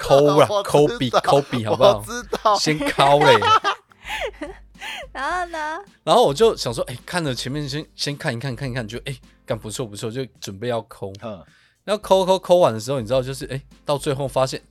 [0.00, 1.98] 抠啊， 抠笔抠笔，好不好？
[1.98, 2.04] 我？
[2.04, 3.36] 知道，先抠嘞。
[5.12, 5.78] 然后呢？
[6.04, 11.44] 然后我就想说：“哎、看了前面先先看一看，看一看，就哎，干、不错不错，就准备要抠。”嗯，
[11.84, 14.62] 然后抠抠抠完的时候，你知道，就是哎、到最后发现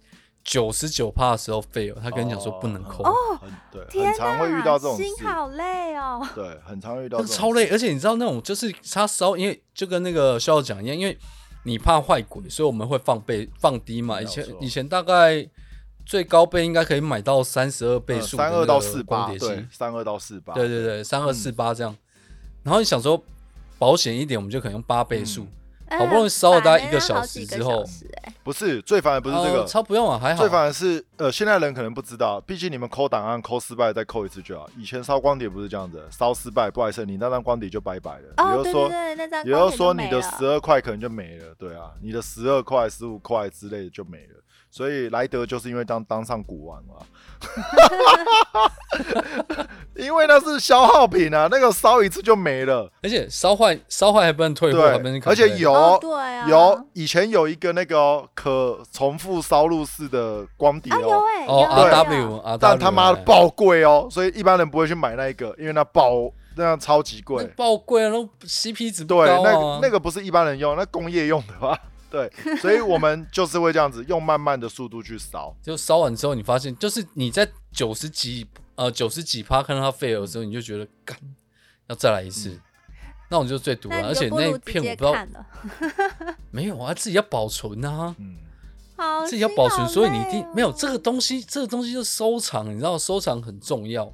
[0.43, 6.27] 九十九趴的时候废了，他跟你讲说不能抠，哦很对，天很常会遇到这种事心，好累哦。
[6.33, 11.17] 对，很常遇到这超累，而且你知道那种就是他烧，因为就跟那个肖讲一样，因为
[11.63, 14.21] 你怕坏鬼，所以我们会放倍放低嘛。
[14.21, 15.45] 以前以前大概
[16.09, 21.95] 最高倍应该可以买到三十二倍数三二到四八，光碟机对，，三二到四八，对对对，三二嗯四八这样。
[22.63, 23.23] 然后你想说
[23.77, 25.45] 保险一点，我们就可能用八倍数，
[25.85, 27.85] 哎好不容易烧了大概一个小时之后
[28.43, 30.41] 不是最烦的不是这个，哦超不用啊，还好。
[30.41, 34.67] 最烦的是，呃，现在人可能不知道，毕竟你们抠档案抠失败再抠一次就好。
[34.75, 38.33] 以前烧光碟不是这样子，烧失败，不好意思，你那张光碟就拜拜了。
[38.37, 44.39] 哦，对对也就是说，对，那也就是说你的十二块可能就没了，对啊，你的十二块、十五块之类的就没了。
[44.71, 47.05] 所以莱德就是因为当当上股王了，
[49.95, 52.91] 因为那是消耗品啊，那个烧一次就没了。
[53.01, 67.45] 而且烧坏烧坏还不能退货，还不能对，而且有、哦，对啊，有以前有一个那个哦、可重复烧入式的光碟啊，哦，有哎，哦 R W R W，但他妈的爆贵哦，所以一般人不会去买那一个，因为那爆那样超级贵。
[67.55, 69.79] 爆贵啊，那 CP 值不对，那。
[69.81, 71.79] 那个不是一般人用，那工业用的吧？
[72.09, 75.55] 对，所以我们就是会这样子用慢慢的速度去烧。
[75.61, 81.17] 就烧完之后，你发现就是你在九十几呃九十几趴看到它废了的时候，你就觉得干
[81.87, 82.59] 要再来一次，
[83.29, 84.07] 那种就最毒了。
[84.07, 88.37] 而且那就不如直接片我不知道看了，没有啊，自己要保存啊，嗯，
[88.97, 94.11] 好自己要保存，所以你一定没有这个东西，这个东西就收藏，你知道收藏很重要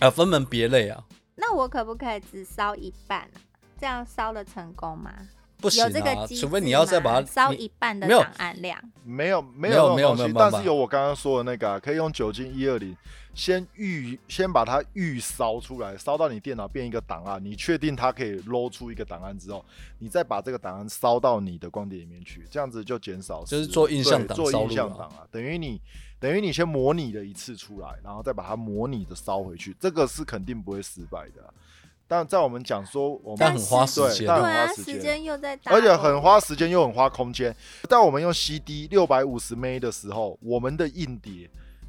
[0.00, 1.04] 啊，分门别类啊，
[1.36, 3.36] 那我可不可以只烧一半啊？
[3.78, 5.12] 这样烧的成功吗？
[5.60, 8.20] 不行有这个啊，机除非你要再把它烧一半的没有。
[8.20, 8.80] 档案量。
[9.04, 12.96] 没有没没有没有没有但是有我刚刚说的那个、啊，可以用酒精一二零
[13.34, 19.64] 先预先把它预烧出来，烧到你电脑变一个档案，你确定它可以捞出一个档案之后，
[19.98, 25.80] 你再把这个档案烧到你的光碟里面去，这样子就减少就是做印象档做印象档啊，等于你
[26.18, 31.54] 等于你先模拟了一次出来，然后再把它模拟的烧回去，这个是肯定不会失败的啊、
[32.08, 37.54] 但在我们讲说我们但很花时间但对啊，很花时间又在打，而且很花时间又很花空间。
[37.88, 41.48] 在我们用 CD 六百五十 M 的时候，我们的硬碟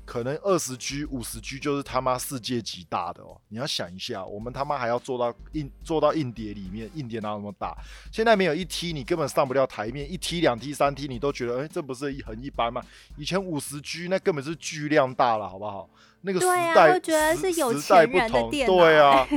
[0.09, 3.39] 可能二十 G、五十 G 就是他妈世界级大的哦。
[3.49, 7.77] 你要想一下，我们他妈还要做到硬做到硬碟里面，硬碟哪有那么大？
[8.11, 12.81] 现在没有一 T，你根本上不了台面，一 T、两 T、三 T，你都觉得哎、这不是很一般吗？
[13.17, 15.87] 以前五十 G 那根本是巨量大了，好不好？
[16.21, 19.27] 那个时代，会觉得时是有时代不钱人的同电脑对啊，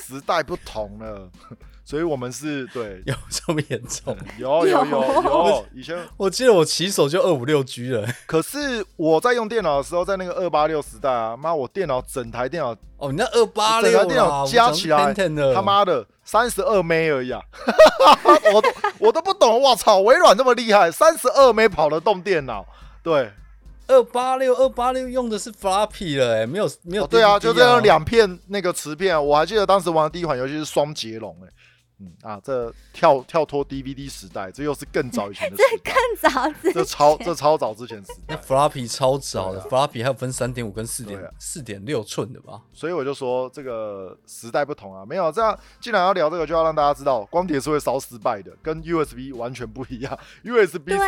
[0.00, 1.28] 时代不同了，
[1.90, 4.16] 所以我们是对，有这么严重？
[4.38, 8.06] 有有有有有，以前我记得我起手就二五六 G 了。
[8.26, 17.42] 可是我在用电脑的时候，在那个二八六时代啊，妈，我电脑整台电脑哦，你那二八整六台电脑加起来，的他妈的三十二枚而已啊！
[18.54, 18.68] 我都
[19.00, 22.64] 我都不懂，我操，微软这么厉害，三十二枚跑得动电脑，
[23.02, 23.32] 对，
[23.88, 27.82] 二八六二八六用的是 floppy 了，哎，没有没有、哦对啊，就这样。
[27.82, 31.48] 两片那个磁片啊，我还记得当时玩的第一款游戏是双截龙，哎，
[32.00, 32.12] 嗯。
[32.22, 42.60] 啊，这跳跳脱 DVD 时代，这又是更早以前的 时代，更早之这超前这超早之前时那代，floppy 超早的、对 f l o p p y 还有分三点五跟四点四点六寸的吧？
[42.72, 50.98] 所以我就说这个时代不同啊，没有这样，既然要聊这个，就要让大家知道，光碟是会烧失败的，跟 USB 完全不一样，USB 是，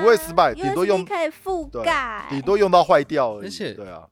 [0.00, 3.46] 不会失败，顶多用可以覆对盖，顶多用到坏掉而已。
[3.46, 4.06] 而且对啊，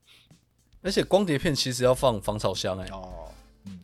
[0.82, 3.30] 而且光碟片其实要放防潮箱、哎，哦，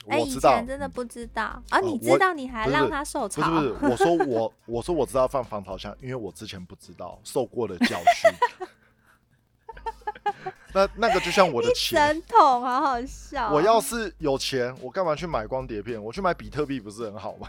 [0.06, 1.62] 我知道，前真的不知道。
[1.70, 8.68] 啊，你知道你还让他受潮，不是不是， 我说我我说我知道放防潮箱，因为我之前不知道，受过的教训。
[10.73, 13.55] 那那个就像我的钱，整桶，好好笑哦。
[13.55, 16.01] 我要是有钱，我干嘛去买光碟片？
[16.01, 17.49] 我去买比特币不是很好吗？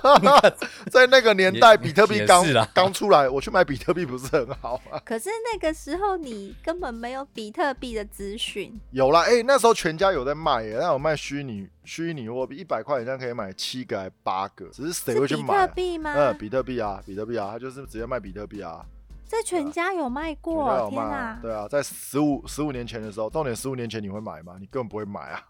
[0.90, 4.98] 在那个年代，比特币刚刚出来，我去买比特币不是很好吗？
[5.04, 16.14] 可是那个时候你根本没有比特币的资讯，有啦，哎、那时候全家有在卖耶，那有卖虚拟虚拟货币，一百块人家可以买七个还八个，只是谁会去买、比特币吗？
[16.16, 18.82] 嗯，比特币啊，比特币啊，他就是直接卖比特币啊。
[19.28, 21.38] 在全家有卖过，有卖天哪啊！！
[21.42, 24.56] 对啊，在十五十五年前的时候，重点十五年前你会买吗？
[24.58, 25.44] 你根本不会买啊！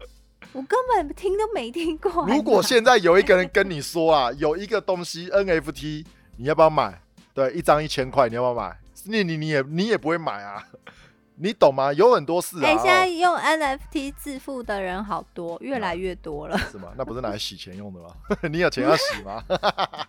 [0.54, 2.26] 我根本听都没听过。
[2.28, 7.00] 如果现在有一个人跟你说啊， 有一个东西 NFT，你要不要买？
[7.34, 8.78] 对，一张一千块，你要不要买？
[9.06, 10.62] 你你你也你也不会买啊，
[11.36, 11.92] 你懂吗？
[11.92, 16.56] 有很多事啊，哎、现在哦用 NFT 致富的人好多，越来越多了。
[16.70, 16.92] 是吗？
[16.96, 18.10] 那不是拿来洗钱用的吗？
[18.48, 19.42] 你有钱要洗吗？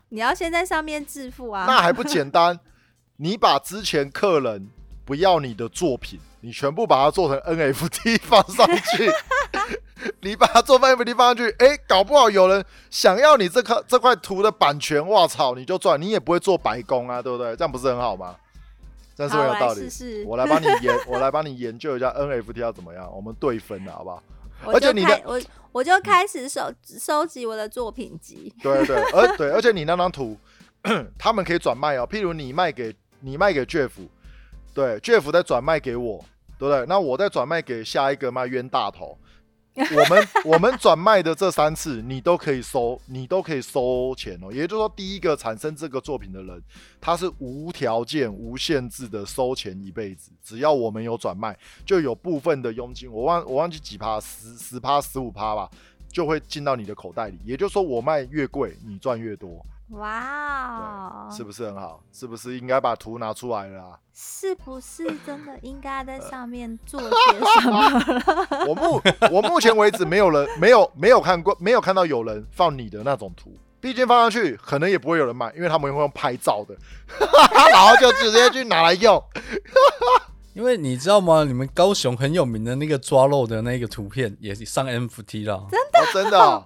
[0.09, 1.65] 你要先在上面致富啊！
[1.67, 2.57] 那还不简单？
[3.17, 4.69] 你把之前客人
[5.05, 9.09] 不要你的作品，你全部把它做成 NFT 放上去，
[10.21, 17.55] 你把它做 NFT 放上去，哎、搞不好有人想要你这块这块图的版权，哇操，你就赚，你也不会做白工啊，对不对？
[17.55, 18.35] 这样不是很好吗？
[19.15, 20.25] 这样是好来不是有道理。
[20.25, 24.21] 我来帮你研， 我来帮你研究一下 NFT 要怎么样，我们对分的好不好？
[24.65, 25.39] 而且你的我
[25.71, 28.53] 我就开始收收集我的作品集。
[28.61, 30.37] 对对，而对，而且你那张图，
[31.19, 32.07] 他们可以转卖哦。
[32.09, 32.93] 譬如你卖给
[33.25, 33.89] 你卖给 Jeff，
[34.71, 36.23] 对，Jeff 再转卖给我，
[36.59, 36.85] 对不对？
[36.85, 39.17] 那我再转卖给下一个卖冤大头。
[39.73, 44.51] 我们 我们转卖的这三次，你都可以收，你都可以收钱哦。
[44.51, 46.61] 也就是说，第一个产生这个作品的人，
[47.01, 55.67] 他是无条件、无限制的收钱一辈子，只要我们有转卖，就有部分的佣金，我忘我忘记几趴，十十趴、十五趴吧，
[56.07, 57.39] 就会进到你的口袋里。
[57.43, 59.65] 也就是说，我卖越贵，你赚越多。
[59.89, 62.01] 哇哦，是不是很好？
[62.11, 63.99] 是不是应该把图拿出来了啊？
[64.13, 67.09] 是不是真的应该在上面做些
[67.61, 68.65] 什么？
[68.67, 76.75] 我目我目前为止没有人没有没有看过没有看到有人放你的那种图，毕竟放上去可能也不会有人买，因为他们会用拍照的，
[77.71, 79.21] 然后就直接去拿来用。
[80.55, 81.43] 因为你知道吗？
[81.43, 86.65] 你们高雄很有名的那个抓漏的那个图片也上 NFT 了，真哦，真的哦、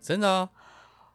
[0.00, 0.48] 真的啊！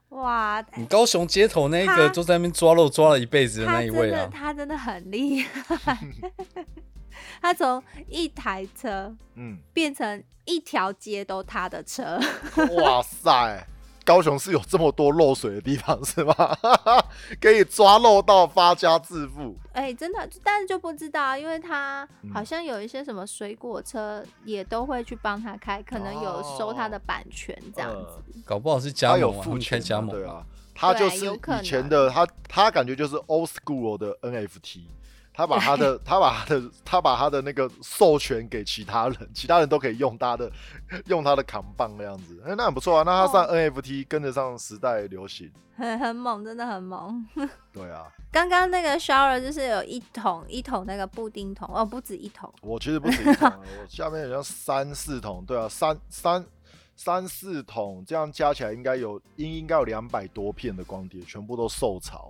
[0.09, 5.97] 哇，你高雄街头那他个就在那边抓肉抓了一辈子的那一位啊，他真的很厉害，
[7.41, 12.19] 他从一台车嗯，变成一条街都他的车，
[12.81, 13.67] 哇塞，
[14.09, 16.33] 高雄是有这么多漏水的地方是吗？
[17.39, 19.55] 可以抓漏到发家致富。
[19.71, 28.41] 哎、真的，但是就不知道，因为他嗯好像有一些什么水果车也都会去帮他开，可能有收他的版权这样子。
[28.43, 30.43] 搞不好是加盟开加盟对啊，
[30.73, 34.85] 他就是以前的他，他感觉就是 old school 的 NFT，
[35.39, 40.51] 他把他的 他把他的他把他的那个授权给其他人，其他人都可以用他的
[41.05, 43.03] 用他的扛棒那样子，哎、那很不错啊。
[43.03, 47.25] 那他上哦 NFT 跟得上时代流行，很很猛，真的很猛。
[47.71, 56.45] 对啊， 刚刚那个 shower 就是有一桶一桶那个布丁桶，哦，不止一桶，我其实不止一桶啊，我下面好像三四桶，对啊，三三
[56.97, 62.29] 三四桶，这样加起来应该有应应该有两百多片的光碟，全部都受潮。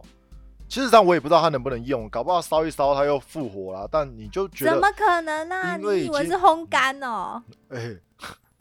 [0.69, 3.87] 其实上我也不知道它能不能用，搞不好烧一烧它又复活了。
[3.91, 7.41] 但你就觉得，怎么可能呢、你以为是烘干哦？
[7.69, 7.95] 哎、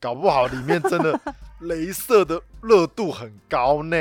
[0.00, 1.20] 搞不好里面真的
[1.60, 3.96] 镭射的热度很高呢。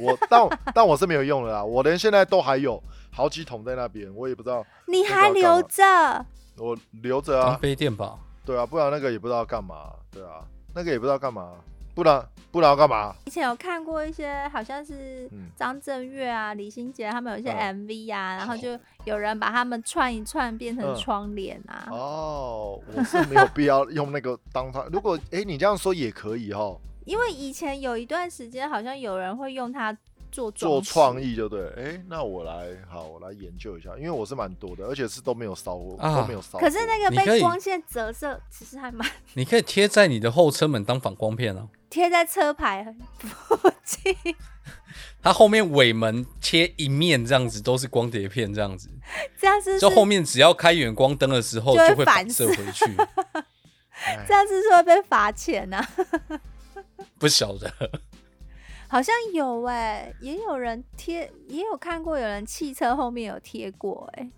[0.00, 5.82] 我但 但我是没有用的啦，我连现在都还有好几桶在那边，我也不知道，你还留着？
[6.56, 8.18] 我留着当啊，杯垫吧。
[8.44, 10.42] 对啊，不然那个也不知道干嘛，对啊，
[10.74, 11.52] 那个也不知道干嘛，
[11.98, 13.12] 不然不然要干嘛？
[13.26, 21.88] 以前有看过一些，好像是嗯张震岳啊、李心洁他们有一些嗯 MV 啊，然后就有人把他们串一串变成嗯窗帘啊。
[21.90, 24.84] 哦，我是没有必要用那个当它。
[24.92, 29.92] 如果哎、你这样说也可以哦，因为以前有一段时间，好像有人会用它
[30.30, 31.68] 做做创意就对。
[31.76, 36.60] 哎、那我来好，我来研究一下，因为我是蛮多的，而且是都没有烧过，啊都没有烧过。
[36.60, 41.68] 可是那个被光线折射，其实还蛮 你可以贴在你的后车门当反光片啊。
[41.90, 44.14] 贴在车牌附近。
[45.22, 48.88] 它后面尾门贴一面这样子，都是光碟片这样子，
[49.38, 52.84] 这样子就是后面只要开远光灯的时候就会反反射射回去。
[54.04, 55.82] 哎 这样是不是会被罚钱呢、
[57.18, 57.72] 不晓得，
[58.88, 64.30] 好像有哎、也有人贴，也有看过有人汽车后面有贴过哎、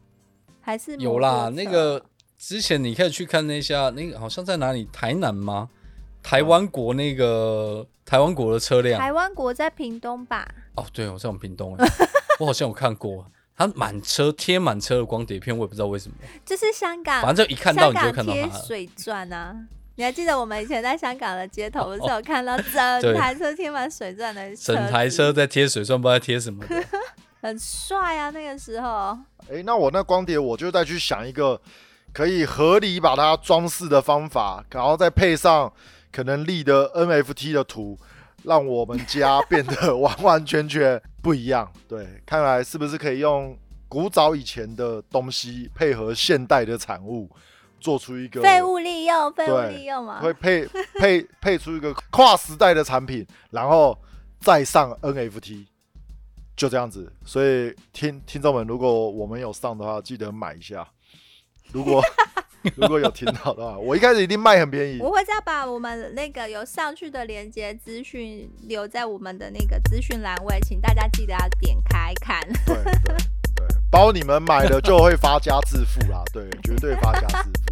[0.60, 1.48] 还是有啦。
[1.50, 2.04] 那个
[2.36, 4.88] 之前你可以去看那下，那个好像在哪里？
[4.92, 5.70] 台南吗？
[6.22, 10.46] 台湾国那个台湾国的车辆台湾国在屏东吧？
[10.74, 11.86] 哦，对，我在我们屏东哎，
[12.40, 13.24] 我好像有看过，
[13.56, 18.48] 它满车贴满车的光碟片，我也不知道为什么，就是香港，反正就一看到你就会看到它了。
[18.48, 19.56] 贴水钻啊。
[19.96, 22.56] 你还记得我们以前在香港的街头， 不是有看到
[23.00, 26.84] 整台车贴满水钻的车整台车在贴水钻，不知道贴什么的。
[27.42, 28.28] 很帅啊！
[28.30, 29.18] 那个时候，
[29.50, 31.58] 哎、那我那光碟我就再去想一个
[32.12, 35.72] 可以合理把它装饰的方法，然后再配上
[36.12, 37.98] 可能立的 NFT 的图，
[38.44, 41.72] 让我们家变得完完全全不一样。
[41.88, 43.56] 对，看来是不是可以用
[43.88, 47.30] 古早以前的东西配合现代的产物，
[47.80, 50.20] 做出一个废物利用，废物利用嘛。
[50.20, 50.66] 会配
[50.98, 53.98] 配 配出一个跨时代的产品，然后
[54.38, 55.66] 再上 NFT，
[56.56, 57.12] 就这样子。
[57.24, 60.86] 所以听听众们，如果我们有上的话，记得买一下。
[61.72, 62.02] 如果
[62.76, 64.98] 如果有听到的话，我一开始一定卖很便宜。
[65.00, 72.38] 我会再把我们那个有上去的连接资讯留在我们的那个资讯栏位，请大家记得要点开看。
[72.66, 73.16] 对对
[73.56, 77.69] 对，包你们买了就会发家致富啦，对，绝对发家致富。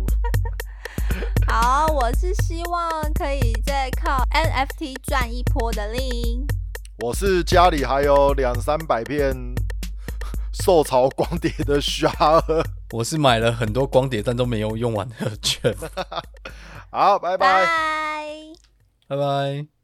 [1.50, 6.46] 好，我是希望可以再靠 NFT 赚一波的令。
[6.98, 9.34] 我是家里还有两三百片
[10.52, 12.62] 受潮光碟的虾儿。
[12.92, 15.74] 我是买了很多光碟，但都没有用完的券。
[16.92, 17.64] 好，拜拜。
[17.64, 18.28] 拜。
[19.08, 19.77] 拜拜。